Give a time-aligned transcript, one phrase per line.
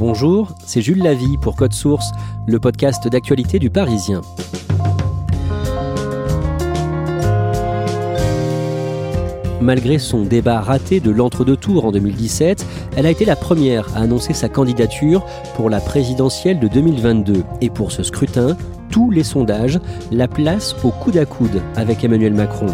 [0.00, 2.12] Bonjour, c'est Jules Lavie pour Code Source,
[2.46, 4.22] le podcast d'actualité du Parisien.
[9.60, 12.64] Malgré son débat raté de l'entre-deux tours en 2017,
[12.96, 17.44] elle a été la première à annoncer sa candidature pour la présidentielle de 2022.
[17.60, 18.56] Et pour ce scrutin,
[18.90, 19.80] tous les sondages
[20.10, 22.66] la placent au coude à coude avec Emmanuel Macron.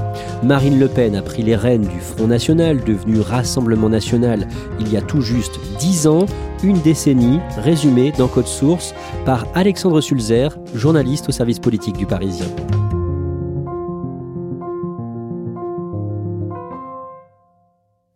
[0.43, 4.47] Marine Le Pen a pris les rênes du Front National, devenu Rassemblement National
[4.81, 6.27] il y a tout juste dix ans,
[6.63, 12.47] une décennie, résumée dans Code Source par Alexandre Sulzer, journaliste au service politique du Parisien.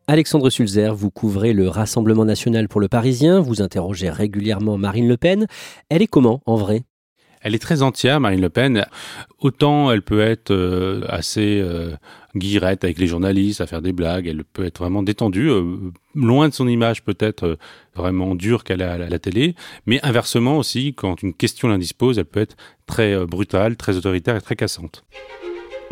[0.06, 5.16] Alexandre Sulzer, vous couvrez le Rassemblement national pour le Parisien, vous interrogez régulièrement Marine Le
[5.16, 5.46] Pen.
[5.88, 6.82] Elle est comment en vrai?
[7.40, 8.86] Elle est très entière, Marine Le Pen.
[9.38, 11.92] Autant elle peut être euh, assez euh,
[12.36, 15.62] guirette avec les journalistes, à faire des blagues, elle peut être vraiment détendue, euh,
[16.14, 17.58] loin de son image peut-être
[17.94, 19.54] vraiment dure qu'elle a à la télé,
[19.86, 24.40] mais inversement aussi, quand une question l'indispose, elle peut être très brutale, très autoritaire et
[24.40, 25.04] très cassante.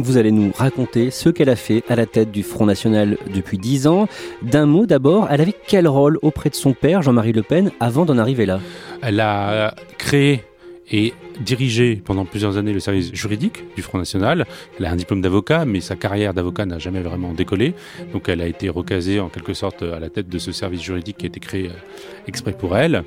[0.01, 3.59] Vous allez nous raconter ce qu'elle a fait à la tête du Front National depuis
[3.59, 4.07] dix ans.
[4.43, 8.05] D'un mot d'abord, elle avait quel rôle auprès de son père, Jean-Marie Le Pen, avant
[8.05, 8.61] d'en arriver là?
[9.03, 10.45] Elle a créé
[10.91, 14.47] et dirigé pendant plusieurs années le service juridique du Front National.
[14.79, 17.75] Elle a un diplôme d'avocat, mais sa carrière d'avocat n'a jamais vraiment décollé.
[18.13, 21.19] Donc elle a été recasée en quelque sorte à la tête de ce service juridique
[21.19, 23.05] qui a été créé euh, exprès pour elle.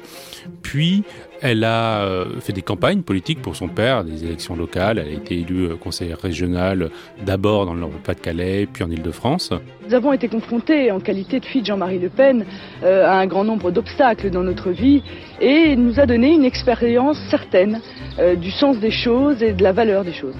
[0.61, 1.03] Puis
[1.41, 4.99] elle a euh, fait des campagnes politiques pour son père, des élections locales.
[4.99, 6.89] Elle a été élue euh, conseillère régionale
[7.25, 9.51] d'abord dans le Pas-de-Calais, puis en Ile-de-France.
[9.87, 12.45] Nous avons été confrontés en qualité de fille de Jean-Marie Le Pen
[12.83, 15.03] à un grand nombre d'obstacles dans notre vie
[15.39, 17.81] et nous a donné une expérience certaine
[18.21, 20.35] euh, du sens des choses et de la valeur des choses.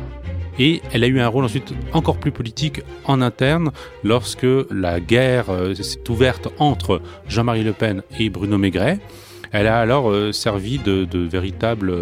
[0.60, 3.72] Et elle a eu un rôle ensuite encore plus politique en interne
[4.04, 9.00] lorsque la guerre euh, s'est ouverte entre Jean-Marie Le Pen et Bruno Maigret.
[9.52, 11.94] Elle a alors euh, servi de, véritable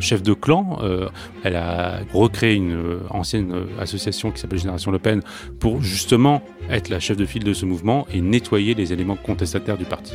[0.00, 0.80] chef de clan.
[1.44, 5.20] elle a recréé une ancienne association qui s'appelle Génération Le Pen
[5.60, 9.78] pour justement être la chef de file de ce mouvement et nettoyer les éléments contestataires
[9.78, 10.14] du parti.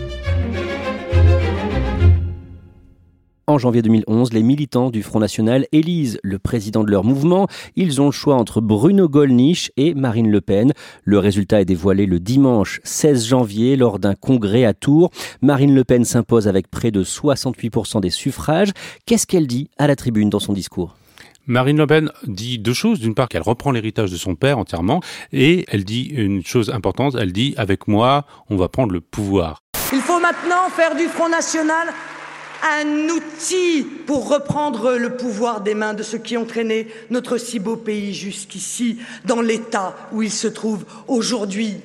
[3.49, 7.47] En janvier 2011, les militants du Front National élisent le président de leur mouvement.
[7.75, 10.71] Ils ont le choix entre Bruno Gollnisch et Marine Le Pen.
[11.03, 15.09] Le résultat est dévoilé le dimanche 16 janvier lors d'un congrès à Tours.
[15.41, 18.69] Marine Le Pen s'impose avec près de 68% des suffrages.
[19.07, 20.95] Qu'est-ce qu'elle dit à la tribune dans son discours?
[21.47, 22.99] Marine Le Pen dit deux choses.
[22.99, 25.01] D'une part, qu'elle reprend l'héritage de son père entièrement.
[25.33, 27.15] Et elle dit une chose importante.
[27.19, 29.63] Elle dit, avec moi, on va prendre le pouvoir.
[29.91, 31.87] Il faut maintenant faire du Front National
[32.63, 37.59] un outil pour reprendre le pouvoir des mains de ceux qui ont traîné notre si
[37.59, 41.77] beau pays jusqu'ici, dans l'état où il se trouve aujourd'hui.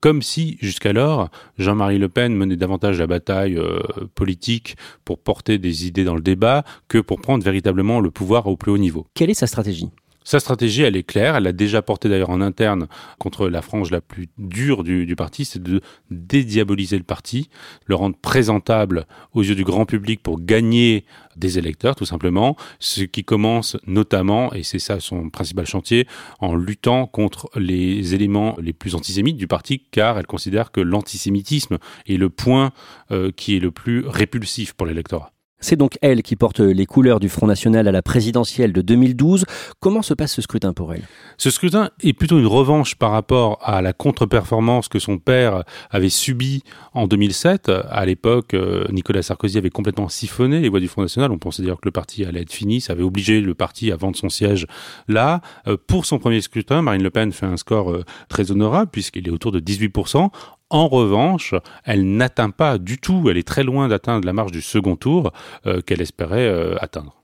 [0.00, 3.78] Comme si, jusqu'alors, Jean-Marie Le Pen menait davantage la bataille euh,
[4.14, 4.76] politique
[5.06, 8.70] pour porter des idées dans le débat que pour prendre véritablement le pouvoir au plus
[8.70, 9.06] haut niveau.
[9.14, 9.88] Quelle est sa stratégie?
[10.24, 11.36] Sa stratégie, elle est claire.
[11.36, 15.44] Elle l'a déjà portée d'ailleurs en interne contre la frange la plus dure du, parti,
[15.44, 15.80] c'est de
[16.10, 17.50] dédiaboliser le parti,
[17.86, 21.04] le rendre présentable aux yeux du grand public pour gagner
[21.36, 22.56] des électeurs, tout simplement.
[22.78, 26.06] Ce qui commence notamment, et c'est ça son principal chantier,
[26.40, 31.78] en luttant contre les éléments les plus antisémites du parti, car elle considère que l'antisémitisme
[32.06, 32.72] est le point
[33.10, 35.33] euh, qui est le plus répulsif pour l'électorat.
[35.64, 39.46] C'est donc elle qui porte les couleurs du Front National à la présidentielle de 2012.
[39.80, 41.04] Comment se passe ce scrutin pour elle?
[41.38, 46.10] Ce scrutin est plutôt une revanche par rapport à la contre-performance que son père avait
[46.10, 47.70] subie en 2007.
[47.88, 51.32] À l'époque, euh, Nicolas Sarkozy avait complètement siphonné les voix du Front National.
[51.32, 52.82] On pensait d'ailleurs que le parti allait être fini.
[52.82, 54.66] Ça avait obligé le parti à vendre son siège
[55.08, 55.40] là.
[55.66, 59.26] Euh, pour son premier scrutin, Marine Le Pen fait un score euh, très honorable puisqu'il
[59.28, 60.28] est autour de 18%.
[60.74, 61.54] En revanche,
[61.84, 65.32] elle n'atteint pas du tout, elle est très loin d'atteindre la marge du second tour
[65.66, 67.22] euh, qu'elle espérait euh, atteindre.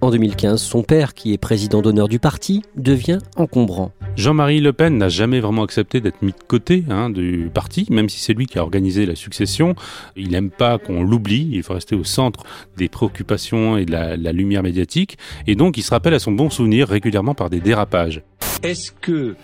[0.00, 3.92] En 2015, son père, qui est président d'honneur du parti, devient encombrant.
[4.16, 8.08] Jean-Marie Le Pen n'a jamais vraiment accepté d'être mis de côté hein, du parti, même
[8.08, 9.76] si c'est lui qui a organisé la succession.
[10.16, 12.42] Il n'aime pas qu'on l'oublie, il faut rester au centre
[12.76, 15.16] des préoccupations et de la, la lumière médiatique,
[15.46, 18.22] et donc il se rappelle à son bon souvenir régulièrement par des dérapages.
[18.64, 19.36] Est-ce que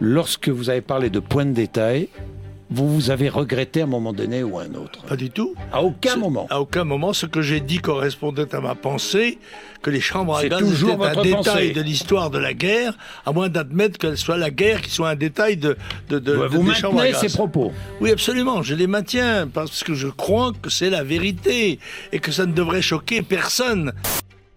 [0.00, 2.08] lorsque vous avez parlé de points de détail,
[2.70, 5.54] vous vous avez regretté à un moment donné ou à un autre Pas du tout.
[5.72, 6.46] À aucun moment.
[6.50, 7.12] À aucun moment.
[7.12, 9.38] Ce que j'ai dit correspondait à ma pensée,
[9.82, 12.96] que les chambres à gaz étaient un détail de l'histoire de la guerre,
[13.26, 15.76] à moins d'admettre qu'elle soit la guerre qui soit un détail de,
[16.08, 18.62] de, de, vous maintenez ces propos Oui, absolument.
[18.62, 21.78] Je les maintiens parce que je crois que c'est la vérité
[22.12, 23.92] et que ça ne devrait choquer personne.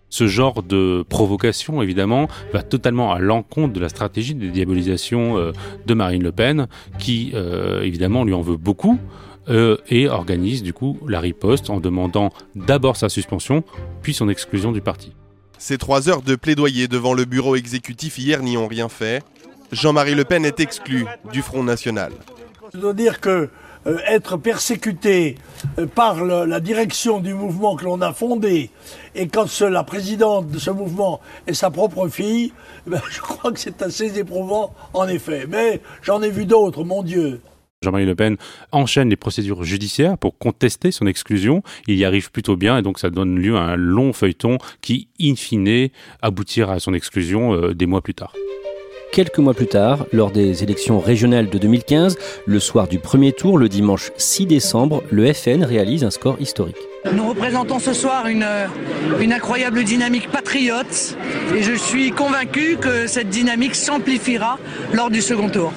[0.09, 5.51] Ce genre de provocation, évidemment, va totalement à l'encontre de la stratégie de diabolisation euh,
[5.85, 6.67] de Marine Le Pen,
[6.97, 8.99] qui, euh, évidemment, lui en veut beaucoup.
[9.49, 13.63] Euh, et organise du coup la riposte en demandant d'abord sa suspension,
[14.01, 15.13] puis son exclusion du parti.
[15.57, 19.23] Ces trois heures de plaidoyer devant le bureau exécutif hier n'y ont rien fait.
[19.71, 22.11] Jean-Marie Le Pen est exclu du Front National.
[22.73, 23.49] Je dois dire que
[23.87, 25.35] euh, être persécuté
[25.79, 28.69] euh, par la direction du mouvement que l'on a fondé,
[29.15, 32.53] et quand la présidente de ce mouvement est sa propre fille,
[32.85, 35.45] ben, je crois que c'est assez éprouvant, en effet.
[35.49, 37.41] Mais j'en ai vu d'autres, mon Dieu.
[37.83, 38.37] Jean-Marie Le Pen
[38.71, 41.61] enchaîne les procédures judiciaires pour contester son exclusion.
[41.87, 45.09] Il y arrive plutôt bien et donc ça donne lieu à un long feuilleton qui,
[45.21, 45.89] in fine,
[46.21, 48.33] aboutira à son exclusion euh, des mois plus tard.
[49.11, 53.57] Quelques mois plus tard, lors des élections régionales de 2015, le soir du premier tour,
[53.57, 56.77] le dimanche 6 décembre, le FN réalise un score historique.
[57.11, 58.45] Nous représentons ce soir une,
[59.19, 61.17] une incroyable dynamique patriote
[61.55, 64.59] et je suis convaincu que cette dynamique s'amplifiera
[64.93, 65.73] lors du second tour.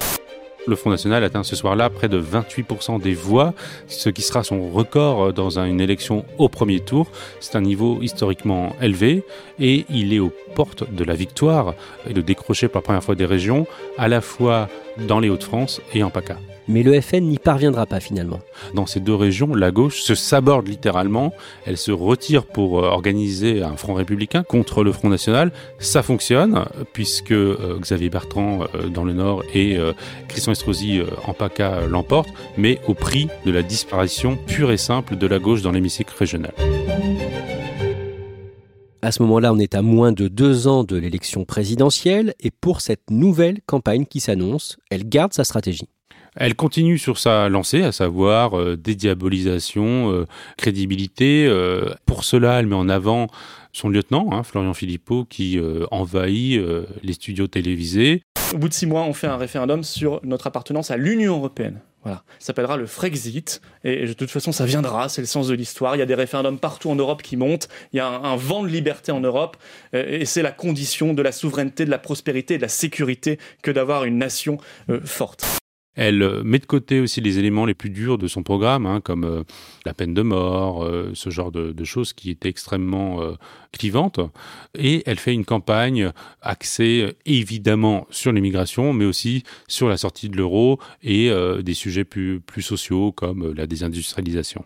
[0.70, 3.54] Le Front National atteint ce soir-là près de 28% des voix,
[3.88, 7.10] ce qui sera son record dans une élection au premier tour.
[7.40, 9.24] C'est un niveau historiquement élevé
[9.58, 11.74] et il est aux portes de la victoire
[12.08, 13.66] et de décrocher pour la première fois des régions,
[13.98, 14.68] à la fois
[15.08, 16.36] dans les Hauts-de-France et en PACA
[16.70, 18.38] mais le FN n'y parviendra pas finalement.
[18.74, 21.34] Dans ces deux régions, la gauche se saborde littéralement,
[21.66, 25.52] elle se retire pour euh, organiser un front républicain contre le Front National.
[25.78, 29.78] Ça fonctionne, puisque euh, Xavier Bertrand euh, dans le Nord et
[30.28, 35.26] Christian Estrosi en PACA l'emportent, mais au prix de la disparition pure et simple de
[35.26, 36.52] la gauche dans l'hémicycle régional.
[39.02, 42.80] À ce moment-là, on est à moins de deux ans de l'élection présidentielle et pour
[42.80, 45.88] cette nouvelle campagne qui s'annonce, elle garde sa stratégie.
[46.36, 51.46] Elle continue sur sa lancée, à savoir euh, dédiabolisation, euh, crédibilité.
[51.46, 53.26] Euh, pour cela, elle met en avant
[53.72, 55.60] son lieutenant, hein, Florian Philippot, qui
[55.92, 56.60] envahit
[57.04, 58.24] les studios télévisés.
[58.52, 61.78] Au bout de six mois, on fait un référendum sur notre appartenance à l'Union européenne.
[62.02, 62.24] Voilà.
[62.40, 63.60] Ça s'appellera le Frexit.
[63.84, 65.08] Et de toute façon, ça viendra.
[65.08, 65.94] C'est le sens de l'histoire.
[65.94, 67.68] Il y a des référendums partout en Europe qui montent.
[67.92, 69.56] Il y a un, vent de liberté en Europe.
[69.92, 74.02] Et c'est la condition de la souveraineté, de la prospérité de la sécurité que d'avoir
[74.02, 74.58] une nation
[75.04, 75.59] forte.
[76.00, 79.02] Elle euh, met de côté aussi les éléments les plus durs de son programme, hein,
[79.02, 79.42] comme euh,
[79.84, 83.20] la peine de mort, euh, ce genre de, choses qui étaient extrêmement
[83.72, 84.20] clivantes.
[84.78, 90.36] Et elle fait une campagne axée évidemment sur l'immigration, mais aussi sur la sortie de
[90.36, 91.30] l'euro et
[91.62, 94.64] des sujets plus sociaux comme la désindustrialisation.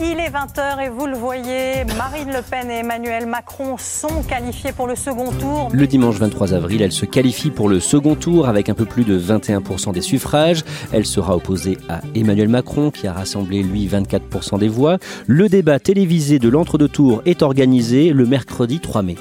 [0.00, 4.70] Il est 20h et vous le voyez, Marine Le Pen et Emmanuel Macron sont qualifiés
[4.70, 5.70] pour le second tour.
[5.72, 9.02] Le dimanche 23 avril, elle se qualifie pour le second tour avec un peu plus
[9.02, 10.62] de 21% des suffrages.
[10.92, 14.98] Elle sera opposée à Emmanuel Macron qui a rassemblé lui 24% des voix.
[15.26, 19.16] Le débat télévisé de l'entre-deux-tours est organisé le mercredi 3 mai.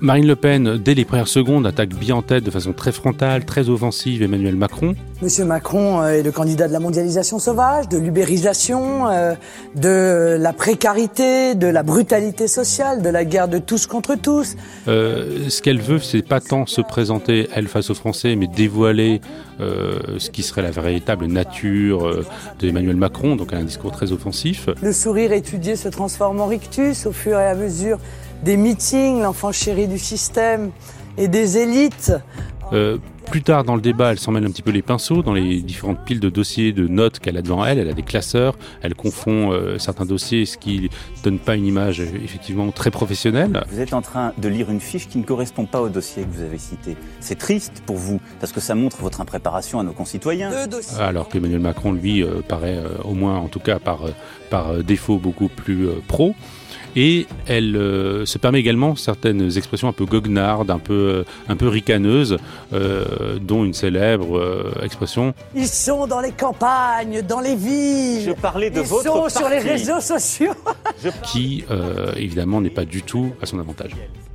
[0.00, 3.44] Marine Le Pen, dès les premières secondes, attaque bien en tête de façon très frontale,
[3.46, 4.94] très offensive Emmanuel Macron.
[5.22, 9.34] Monsieur Macron euh, est le candidat de la mondialisation sauvage, de l'ubérisation, euh,
[9.74, 14.56] de la précarité, de la brutalité sociale, de la guerre de tous contre tous.
[14.86, 19.20] Euh, ce qu'elle veut, c'est pas tant se présenter, elle, face aux Français, mais dévoiler
[19.58, 22.26] ce qui serait la véritable nature
[22.58, 24.68] d'Emmanuel Macron, donc un discours très offensif.
[24.82, 27.98] Le sourire étudié se transforme en rictus au fur et à mesure
[28.46, 30.70] des meetings, l'enfant chéri du système
[31.18, 32.12] et des élites.
[32.72, 32.98] Euh,
[33.28, 35.60] plus tard dans le débat, elle s'en mêle un petit peu les pinceaux dans les
[35.62, 37.80] différentes piles de dossiers, de notes qu'elle a devant elle.
[37.80, 40.90] Elle a des classeurs, elle confond euh, certains dossiers, ce qui
[41.24, 43.64] donne pas une image effectivement très professionnelle.
[43.68, 46.30] Vous êtes en train de lire une fiche qui ne correspond pas au dossier que
[46.30, 46.96] vous avez cité.
[47.18, 50.52] C'est triste pour vous parce que ça montre votre impréparation à nos concitoyens.
[51.00, 54.02] Alors qu'Emmanuel Macron, lui, euh, paraît au moins, en tout cas par,
[54.50, 56.36] par défaut, beaucoup plus pro.
[56.96, 61.54] Et elle euh, se permet également certaines expressions un peu goguenardes, un peu, euh, un
[61.54, 62.38] peu ricaneuses,
[62.72, 65.34] euh, dont une célèbre expression.
[65.54, 68.22] Ils sont dans les campagnes, dans les villes.
[68.24, 70.52] Je parlais de Ils votre sont sur les réseaux sociaux.
[71.22, 71.64] qui,
[72.16, 73.90] évidemment, n'est pas du tout à son avantage.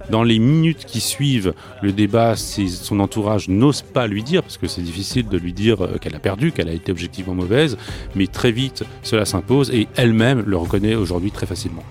[0.09, 4.67] Dans les minutes qui suivent le débat, son entourage n'ose pas lui dire, parce que
[4.67, 7.77] c'est difficile de lui dire qu'elle a perdu, qu'elle a été objectivement mauvaise,
[8.15, 11.83] mais très vite cela s'impose et elle-même le reconnaît aujourd'hui très facilement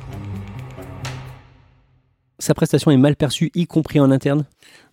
[2.41, 4.45] sa prestation est mal perçue, y compris en interne?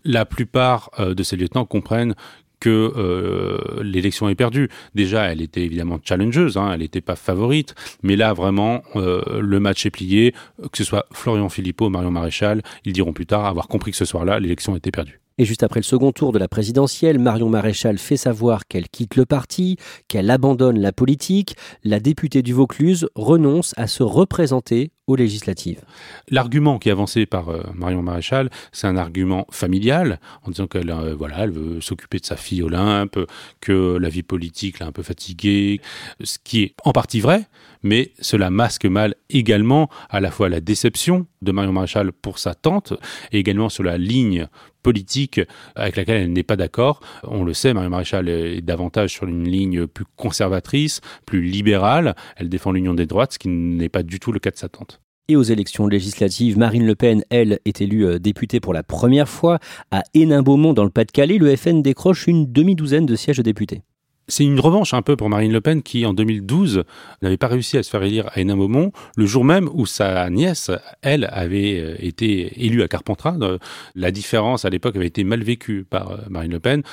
[0.03, 2.13] La plupart euh, de ses lieutenants comprennent
[2.59, 4.69] que euh, l'élection est perdue.
[4.95, 9.59] Déjà, elle était évidemment challengeuse, hein, elle n'était pas favorite, mais là, vraiment, euh, le
[9.59, 10.33] match est plié.
[10.71, 14.05] Que ce soit Florian Philippot Marion Maréchal, ils diront plus tard avoir compris que ce
[14.05, 15.19] soir-là, l'élection était perdue.
[15.39, 19.15] Et juste après le second tour de la présidentielle, Marion Maréchal fait savoir qu'elle quitte
[19.15, 19.77] le parti,
[20.07, 21.55] qu'elle abandonne la politique.
[21.83, 25.81] La députée du Vaucluse renonce à se représenter aux législatives.
[26.29, 30.89] L'argument qui est avancé par euh, Marion Maréchal, c'est un argument familial, en disant qu'elle
[30.89, 33.17] euh, voilà, elle veut s'occuper de sa fille Olympe,
[33.61, 35.79] que la vie politique l'a un peu fatiguée,
[36.21, 37.47] ce qui est en partie vrai,
[37.83, 42.53] mais cela masque mal également à la fois la déception de Marion Maréchal pour sa
[42.53, 42.93] tante
[43.31, 44.47] et également sur la ligne
[44.87, 45.41] politique
[45.75, 47.01] avec laquelle elle n'est pas d'accord.
[47.23, 52.15] On le sait, Marion Maréchal est davantage sur une ligne plus conservatrice, plus libérale.
[52.37, 54.69] Elle défend l'union des droites, ce qui n'est pas du tout le cas de sa
[54.69, 55.01] tante.
[55.27, 59.27] Et aux élections législatives, Marine Le Pen, elle, est élue euh, députée pour la première
[59.27, 59.59] fois
[59.91, 61.37] à Hénin-Beaumont dans le Pas-de-Calais.
[61.37, 63.81] Le FN décroche une demi-douzaine de sièges de députés.
[64.29, 66.83] C'est une revanche un peu pour Marine Le Pen qui, en 2012,
[67.21, 70.69] n'avait pas réussi à se faire élire à Hénin-Beaumont, le jour même où sa nièce,
[71.01, 73.37] elle, avait euh, été élue à Carpentras.
[73.39, 73.57] Euh,
[73.95, 76.83] la différence à l'époque avait été mal vécue par euh, Marine Le Pen.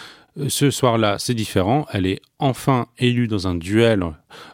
[0.47, 1.87] Ce soir-là, c'est différent.
[1.93, 4.05] Elle est enfin élue dans un duel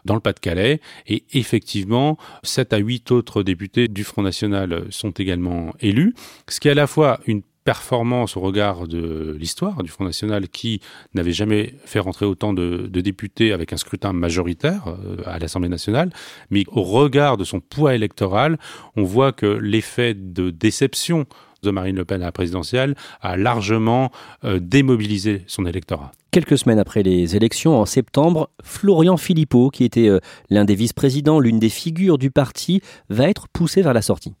[0.05, 0.79] dans le Pas-de-Calais.
[1.05, 6.15] Et effectivement, 7 à 8 autres députés du Front National sont également élus.
[6.47, 10.47] Ce qui est à la fois une performance au regard de l'histoire du Front National
[10.49, 10.81] qui
[11.13, 16.11] n'avait jamais fait rentrer autant de, députés avec un scrutin majoritaire euh, à l'Assemblée nationale,
[16.49, 18.57] mais au regard de son poids électoral,
[18.95, 21.25] on voit que l'effet de déception
[21.63, 24.11] de Marine Le Pen à la présidentielle a largement
[24.43, 26.11] euh, démobilisé son électorat.
[26.31, 31.39] Quelques semaines après les élections, en septembre, Florian Philippot, qui était euh, l'un des vice-présidents,
[31.39, 34.33] l'une des figures du parti, va être poussé vers la sortie.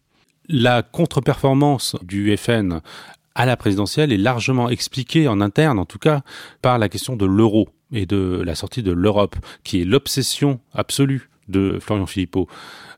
[0.53, 2.81] La contre-performance du FN
[3.35, 6.23] à la présidentielle est largement expliquée en interne, en tout cas,
[6.61, 11.29] par la question de l'euro et de la sortie de l'Europe, qui est l'obsession absolue
[11.47, 12.49] de Florian Philippot.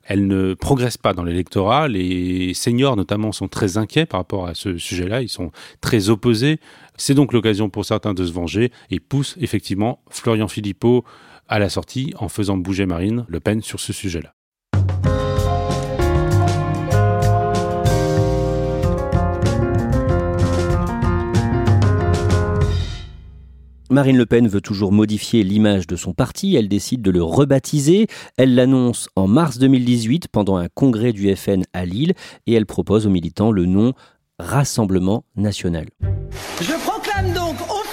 [0.03, 1.87] Elle ne progresse pas dans l'électorat.
[1.87, 5.21] Les seniors, notamment, sont très inquiets par rapport à ce sujet-là.
[5.21, 6.59] Ils sont très opposés.
[6.97, 11.05] C'est donc l'occasion pour certains de se venger et poussent effectivement Florian Philippot
[11.47, 14.33] à la sortie en faisant bouger Marine Le Pen sur ce sujet-là.
[23.93, 28.07] Marine Le Pen veut toujours modifier l'image de son parti, elle décide de le rebaptiser,
[28.37, 32.13] elle l'annonce en mars 2018 pendant un congrès du FN à Lille
[32.47, 33.93] et elle propose aux militants le nom
[34.39, 35.89] Rassemblement national.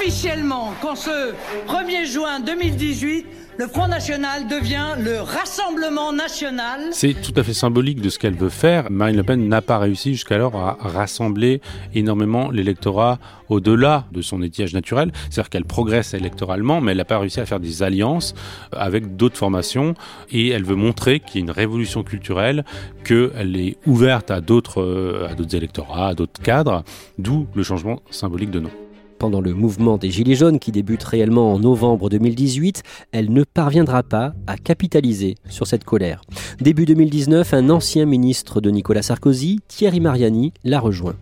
[0.01, 1.35] Officiellement qu'en ce
[1.69, 3.27] 1er juin 2018,
[3.59, 6.81] le Front National devient le Rassemblement National.
[6.93, 8.91] C'est tout à fait symbolique de ce qu'elle veut faire.
[8.91, 11.61] Marine Le Pen n'a pas réussi jusqu'alors à rassembler
[11.95, 13.19] énormément l'électorat
[13.51, 15.13] au-delà de son étiage naturel.
[15.29, 18.35] C'est-à-dire qu'elle progresse électoralement, mais elle n'a pas réussi à faire des alliances
[18.73, 19.95] avec d'autres formations.
[20.31, 22.65] Et elle veut montrer qu'il y a une révolution culturelle,
[23.05, 26.85] qu'elle est ouverte à d'autres, à d'autres électorats, à d'autres cadres,
[27.19, 28.71] d'où le changement symbolique de nom.
[29.21, 34.03] Pendant le mouvement des Gilets jaunes qui débute réellement en novembre 2018, elle ne parviendra
[34.03, 36.23] pas à capitaliser sur cette colère.
[36.59, 41.17] Début 2019, un ancien ministre de Nicolas Sarkozy, Thierry Mariani, la rejoint.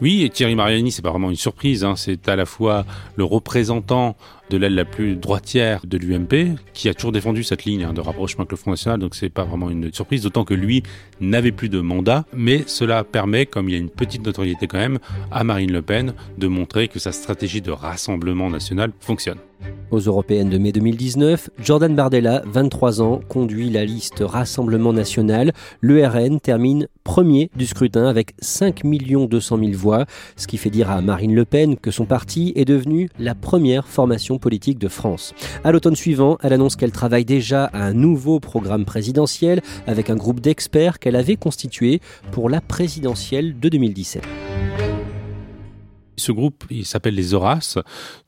[0.00, 1.84] Oui, et Thierry Mariani, c'est pas vraiment une surprise.
[1.84, 1.96] Hein.
[1.96, 2.86] C'est à la fois
[3.16, 4.16] le représentant
[4.50, 8.00] de l'aile la plus droitière de l'UMP, qui a toujours défendu cette ligne hein, de
[8.00, 10.82] rapprochement avec le Front National, donc c'est pas vraiment une surprise, d'autant que lui
[11.20, 14.78] n'avait plus de mandat, mais cela permet, comme il y a une petite notoriété quand
[14.78, 14.98] même,
[15.30, 19.38] à Marine Le Pen de montrer que sa stratégie de rassemblement national fonctionne.
[19.90, 25.52] Aux européennes de mai 2019, Jordan Bardella, 23 ans, conduit la liste Rassemblement National.
[25.80, 30.90] Le RN termine premier du scrutin avec 5 200 000 voix, ce qui fait dire
[30.90, 35.34] à Marine Le Pen que son parti est devenu la première formation politique de France.
[35.64, 40.16] À l'automne suivant, elle annonce qu'elle travaille déjà à un nouveau programme présidentiel avec un
[40.16, 42.00] groupe d'experts qu'elle avait constitué
[42.32, 44.22] pour la présidentielle de 2017.
[46.16, 47.78] Ce groupe, il s'appelle les Horaces.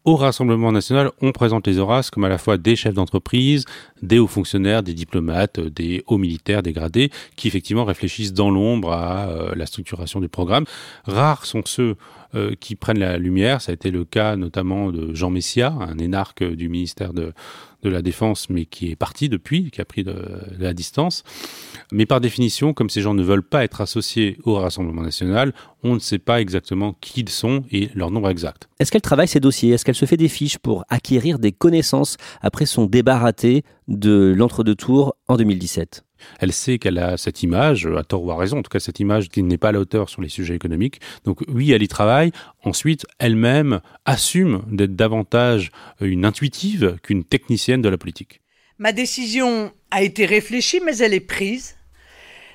[0.04, 3.64] Au Rassemblement national, on présente les Horaces comme à la fois des chefs d'entreprise,
[4.02, 9.28] des hauts fonctionnaires, des diplomates, des hauts militaires dégradés, qui effectivement réfléchissent dans l'ombre à
[9.28, 10.64] euh, la structuration du programme.
[11.04, 11.96] Rares sont ceux
[12.36, 13.62] euh, qui prennent la lumière.
[13.62, 17.32] Ça a été le cas notamment de Jean Messia, un énarque du ministère de,
[17.82, 20.14] la Défense, mais qui est parti depuis, qui a pris de,
[20.58, 21.22] la distance.
[21.92, 25.94] Mais par définition, comme ces gens ne veulent pas être associés au Rassemblement national, on
[25.94, 28.68] ne sait pas exactement qui ils sont et leur nombre exact.
[28.80, 29.70] Est-ce qu'elle travaille ces dossiers?
[29.70, 34.34] Est-ce qu'elle se fait des fiches pour acquérir des connaissances après son débat raté de
[34.36, 36.02] l'entre-deux tours en 2017
[36.40, 39.00] elle sait qu'elle a cette image, à tort ou à raison, en tout cas cette
[39.00, 41.00] image qui n'est pas à la hauteur sur les sujets économiques.
[41.24, 42.32] Donc oui, elle y travaille.
[42.64, 45.70] Ensuite, elle-même assume d'être davantage
[46.00, 48.40] une intuitive qu'une technicienne de la politique.
[48.78, 51.76] Ma décision a été réfléchie, mais elle est prise.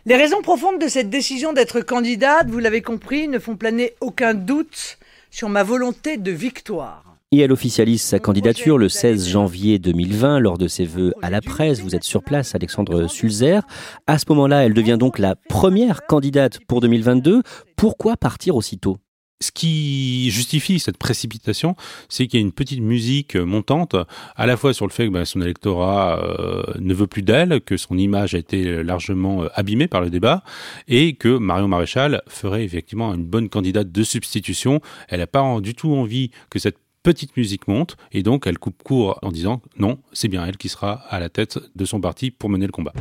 [0.06, 4.34] Les raisons profondes de cette décision d'être candidate, vous l'avez compris, ne font planer aucun
[4.34, 4.98] doute
[5.30, 7.11] sur ma volonté de victoire.
[7.34, 11.40] Et elle officialise sa candidature le 16 janvier 2020 lors de ses vœux à la
[11.40, 11.80] presse.
[11.80, 13.62] Vous êtes sur place, Alexandre Sulzer.
[14.06, 17.42] À ce moment-là, elle devient donc la première candidate pour 2022.
[17.78, 18.98] Pourquoi partir aussitôt?
[19.40, 21.76] Ce qui justifie cette précipitation,
[22.10, 23.96] c'est qu'il y a une petite musique montante,
[24.36, 27.62] à la fois sur le fait que bah, son électorat euh, ne veut plus d'elle,
[27.62, 30.44] que son image a été largement euh, abîmée par le débat,
[30.88, 34.80] et que Marion Maréchal ferait effectivement une bonne candidate de substitution.
[35.08, 38.84] Elle n'a pas du tout envie que cette petite musique monte, et donc elle coupe
[38.84, 42.32] court en disant non, c'est bien elle qui sera à la tête de son parti
[42.32, 42.94] pour mener le combat.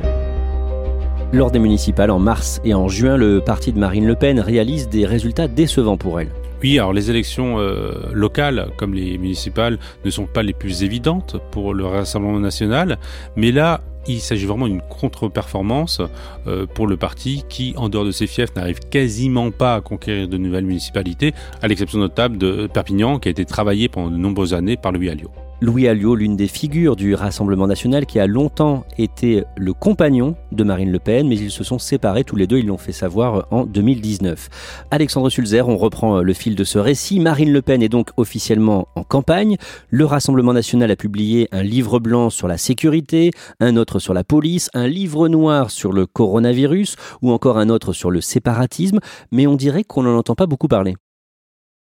[1.33, 4.89] Lors des municipales en mars et en juin, le parti de Marine Le Pen réalise
[4.89, 6.33] des résultats décevants pour elle.
[6.63, 11.37] Oui, alors les élections euh, locales, comme les municipales, ne sont pas les plus évidentes
[11.53, 12.99] pour le Rassemblement national,
[13.37, 16.01] mais là, il s'agit vraiment d'une contre-performance
[16.47, 20.29] euh, pour le parti qui, en dehors de ses fiefs, n'arrive quasiment pas à conquérir
[20.29, 24.55] de nouvelles municipalités, à l'exception notable de Perpignan, qui a été travaillé pendant de nombreuses
[24.55, 25.31] années par Louis Alliot.
[25.63, 30.65] Louis Alliot, l'une des figures du Rassemblement national qui a longtemps été le compagnon de
[30.65, 33.47] Marine Le Pen, mais ils se sont séparés tous les deux, ils l'ont fait savoir
[33.51, 34.49] en 2019.
[34.91, 37.21] Alexandre Sulzer, on reprend le fil de ce récit.
[37.21, 39.59] Marine Le Pen est donc officiellement en campagne.
[39.91, 44.25] Le Rassemblement national a publié un livre blanc sur la sécurité, un autre sur la
[44.25, 49.01] police, un livre noir sur le coronavirus ou encore un autre sur le séparatisme,
[49.31, 50.97] mais on dirait qu'on n'en entend pas beaucoup parler.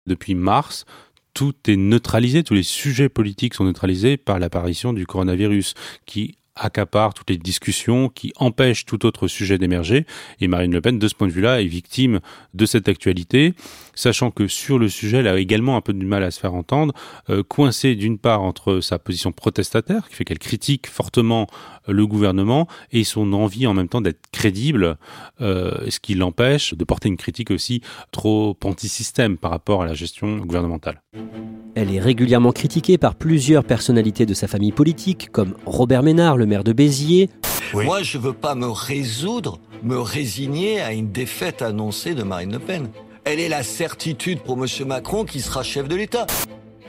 [0.05, 0.85] Depuis mars,
[1.33, 5.73] tout est neutralisé, tous les sujets politiques sont neutralisés par l'apparition du coronavirus
[6.05, 10.05] qui accapare toutes les discussions, qui empêche tout autre sujet d'émerger.
[10.39, 12.19] Et Marine Le Pen, de ce point de vue-là, est victime
[12.53, 13.53] de cette actualité,
[13.95, 16.53] sachant que sur le sujet, elle a également un peu du mal à se faire
[16.53, 16.93] entendre,
[17.29, 21.47] euh, coincée d'une part entre sa position protestataire, qui fait qu'elle critique fortement
[21.87, 24.97] le gouvernement, et son envie en même temps d'être crédible,
[25.41, 29.93] euh, ce qui l'empêche de porter une critique aussi trop anti-système par rapport à la
[29.93, 31.01] gestion gouvernementale.
[31.75, 36.45] Elle est régulièrement critiquée par plusieurs personnalités de sa famille politique, comme Robert Ménard, le
[36.45, 37.29] maire de Béziers.
[37.73, 42.51] Moi, je ne veux pas me résoudre, me résigner à une défaite annoncée de Marine
[42.51, 42.89] Le Pen.
[43.25, 44.67] Elle est la certitude pour M.
[44.85, 46.27] Macron qui sera chef de l'État.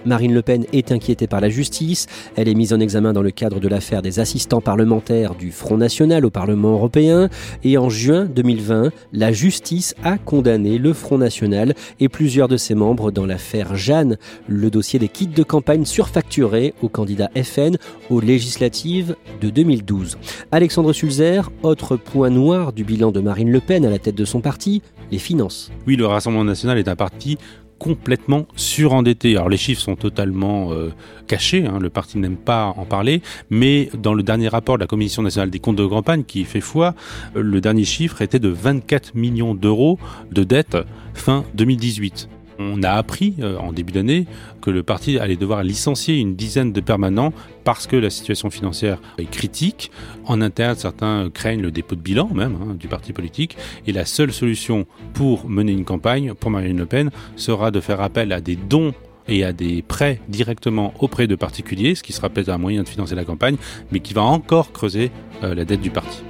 [0.06, 2.06] Marine Le Pen est inquiétée par la justice.
[2.36, 5.76] Elle est mise en examen dans le cadre de l'affaire des assistants parlementaires du Front
[5.76, 7.28] National au Parlement européen.
[7.62, 12.74] Et en juin 2020, la justice a condamné le Front National et plusieurs de ses
[12.74, 14.16] membres dans l'affaire Jeanne,
[14.48, 17.76] le dossier des kits de campagne surfacturés au candidat FN
[18.10, 20.18] aux législatives de 2012.
[20.52, 24.24] Alexandre Sulzer, autre point noir du bilan de Marine Le Pen à la tête de
[24.24, 25.70] son parti, les finances.
[25.86, 27.38] Oui, le Rassemblement national est un parti
[27.78, 29.36] complètement surendetté.
[29.36, 30.92] Alors les chiffres sont totalement euh,
[31.26, 34.86] cachés, hein, le parti n'aime pas en parler, mais dans le dernier rapport de la
[34.86, 36.94] Commission nationale des comptes de campagne qui fait foi,
[37.34, 39.98] le dernier chiffre était de 24 millions d'euros
[40.30, 40.76] de dette
[41.14, 42.28] fin 2018.
[42.58, 44.26] On a appris euh, en début d'année
[44.60, 47.32] que le parti allait devoir licencier une dizaine de permanents
[47.64, 49.90] parce que la situation financière est critique.
[50.26, 53.56] En interne, certains craignent le dépôt de bilan même hein, du parti politique.
[53.86, 58.00] Et la seule solution pour mener une campagne pour Marine Le Pen sera de faire
[58.00, 58.92] appel à des dons
[59.28, 62.88] et à des prêts directement auprès de particuliers, ce qui sera peut-être un moyen de
[62.88, 63.56] financer la campagne,
[63.90, 65.10] mais qui va encore creuser
[65.42, 66.22] euh, la dette du parti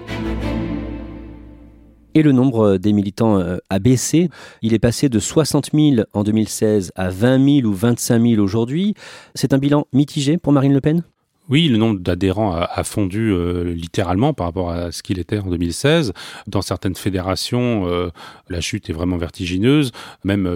[2.14, 4.31] et le nombre euh, des militants euh, a baissé.
[4.62, 8.94] Il est passé de 60 000 en 2016 à 20 000 ou 25 000 aujourd'hui.
[9.35, 11.03] C'est un bilan mitigé pour Marine Le Pen?
[11.50, 15.50] Oui, le nombre d'adhérents a, fondu euh, littéralement par rapport à ce qu'il était en
[15.50, 16.14] 2016.
[16.46, 17.87] Dans certaines fédérations,
[18.48, 19.92] la chute est vraiment vertigineuse.
[20.24, 20.50] Même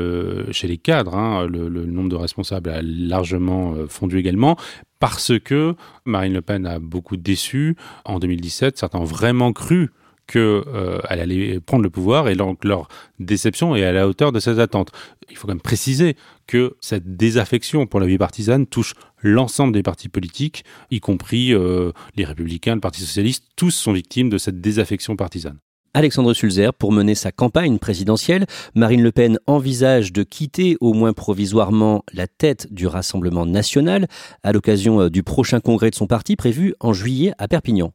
[0.50, 4.56] chez les cadres, hein, le, le, nombre de responsables a largement fondu également.
[4.98, 5.74] Parce que
[6.06, 8.78] Marine Le Pen a beaucoup déçu en 2017.
[8.78, 9.90] Certains ont vraiment cru
[10.28, 12.88] qu'elle euh, allait prendre le pouvoir et donc leur
[13.18, 14.92] déception est à la hauteur de ses attentes.
[15.30, 19.82] Il faut quand même préciser que cette désaffection pour la vie partisane touche l'ensemble des
[19.82, 24.60] partis politiques, y compris euh, les républicains, le Parti socialiste, tous sont victimes de cette
[24.60, 25.58] désaffection partisane.
[25.94, 31.12] Alexandre Sulzer, pour mener sa campagne présidentielle, Marine Le Pen envisage de quitter au moins
[31.12, 34.06] provisoirement la tête du Rassemblement national
[34.42, 37.92] à l'occasion euh, du prochain congrès de son parti prévu en juillet à Perpignan.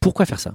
[0.00, 0.54] Pourquoi faire ça?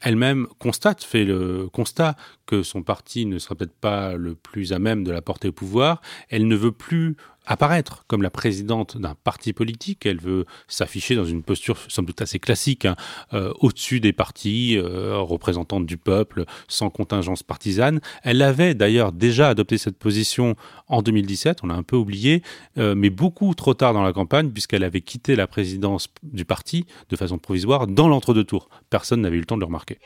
[0.00, 4.78] Elle-même constate, fait le constat que son parti ne sera peut-être pas le plus à
[4.78, 6.00] même de la porter au pouvoir.
[6.28, 10.06] Elle ne veut plus apparaître comme la présidente d'un parti politique.
[10.06, 12.96] Elle veut s'afficher dans une posture somme toute assez classique, hein,
[13.32, 18.00] euh, au-dessus des partis, euh, représentante du peuple, sans contingence partisane.
[18.22, 20.56] Elle avait d'ailleurs déjà adopté cette position
[20.88, 22.42] en 2017, on l'a un peu oublié,
[22.78, 26.86] euh, mais beaucoup trop tard dans la campagne, puisqu'elle avait quitté la présidence du parti
[27.08, 28.68] de façon provisoire dans l'entre-deux tours.
[28.90, 29.98] Personne n'avait eu le temps de le remarquer.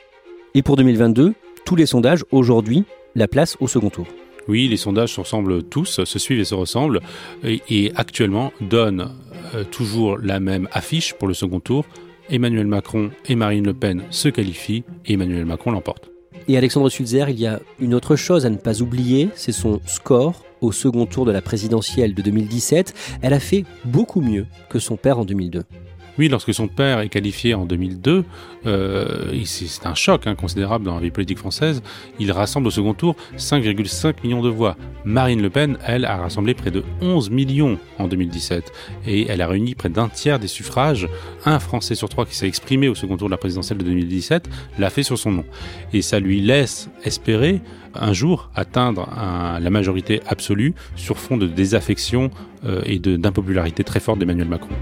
[0.53, 1.33] Et pour 2022,
[1.65, 4.07] tous les sondages aujourd'hui la place au second tour.
[4.47, 7.01] Oui, les sondages se ressemblent tous, se suivent et se ressemblent,
[7.43, 9.11] et, actuellement donnent
[9.55, 11.85] euh, toujours la même affiche pour le second tour.
[12.29, 16.09] Emmanuel Macron et Marine Le Pen se qualifient et Emmanuel Macron l'emporte.
[16.47, 19.79] Et Alexandre Sulzer, il y a une autre chose à ne pas oublier, c'est son
[19.85, 22.93] score au second tour de la présidentielle de 2017.
[23.21, 25.63] Elle a fait beaucoup mieux que son père en 2002.
[26.29, 28.23] Lorsque son père est qualifié en 2002,
[28.65, 31.81] euh, c'est un choc hein, considérable dans la vie politique française.
[32.19, 34.75] Il rassemble au second tour 5,5 millions de voix.
[35.05, 38.71] Marine Le Pen, elle, a rassemblé près de 11 millions en 2017
[39.07, 41.07] et elle a réuni près d'un tiers des suffrages.
[41.45, 44.49] Un Français sur trois qui s'est exprimé au second tour de la présidentielle de 2017
[44.79, 45.45] l'a fait sur son nom.
[45.93, 47.61] Et ça lui laisse espérer
[47.93, 49.09] un jour atteindre
[49.59, 52.31] la majorité absolue sur fond de désaffection
[52.63, 54.75] euh, et d'impopularité très forte d'Emmanuel Macron.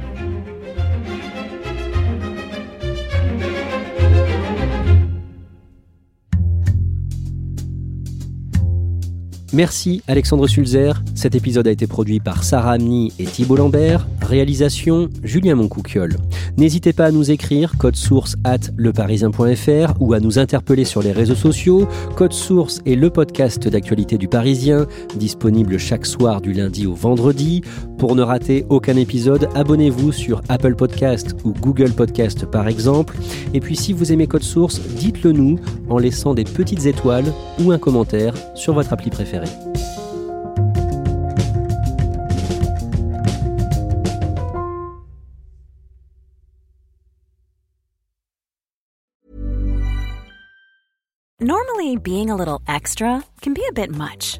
[9.52, 11.02] Merci Alexandre Sulzer.
[11.16, 14.08] Cet épisode a été produit par Sarah Amni et Thibault Lambert.
[14.22, 16.18] Réalisation Julien Moncouquiole.
[16.58, 21.12] N'hésitez pas à nous écrire code source at leparisien.fr ou à nous interpeller sur les
[21.12, 21.88] réseaux sociaux.
[22.16, 24.86] Code source est le podcast d'actualité du Parisien,
[25.16, 27.64] disponible chaque soir du lundi au vendredi.
[28.00, 33.18] Pour ne rater aucun épisode, abonnez-vous sur Apple Podcast ou Google Podcast par exemple.
[33.54, 35.60] Et puis si vous aimez Code Source, dites-le nous
[35.90, 37.26] en laissant des petites étoiles
[37.62, 39.50] ou un commentaire sur votre appli préférée.
[51.42, 54.40] Normally, being a little extra can be a bit much,